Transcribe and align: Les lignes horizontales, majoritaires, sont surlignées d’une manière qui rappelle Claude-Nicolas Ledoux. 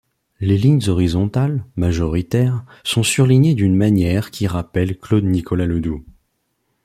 Les 0.39 0.57
lignes 0.57 0.89
horizontales, 0.89 1.63
majoritaires, 1.75 2.63
sont 2.83 3.03
surlignées 3.03 3.53
d’une 3.53 3.75
manière 3.77 4.31
qui 4.31 4.47
rappelle 4.47 4.97
Claude-Nicolas 4.97 5.67
Ledoux. 5.67 6.03